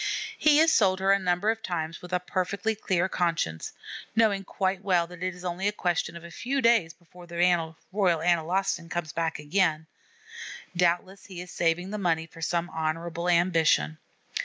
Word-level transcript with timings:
He 0.35 0.57
has 0.57 0.71
sold 0.73 0.99
her 0.99 1.11
a 1.11 1.19
number 1.19 1.51
of 1.51 1.61
times 1.61 2.01
with 2.01 2.11
a 2.11 2.19
perfectly 2.19 2.73
clear 2.73 3.07
conscience, 3.07 3.71
knowing 4.15 4.43
quite 4.43 4.83
well 4.83 5.05
that 5.05 5.21
it 5.21 5.35
is 5.35 5.45
only 5.45 5.67
a 5.67 5.71
question 5.71 6.15
of 6.17 6.23
a 6.23 6.31
few 6.31 6.59
days 6.59 6.91
before 6.91 7.27
the 7.27 7.37
Royal 7.37 7.77
Analostan 8.19 8.89
comes 8.89 9.13
back 9.13 9.37
again. 9.37 9.85
Doubtless 10.75 11.25
he 11.27 11.39
is 11.39 11.51
saving 11.51 11.91
the 11.91 11.99
money 11.99 12.25
for 12.25 12.41
some 12.41 12.67
honorable 12.71 13.29
ambition. 13.29 13.99